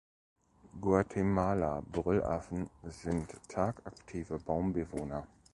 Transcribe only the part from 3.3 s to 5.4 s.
tagaktive Baumbewohner.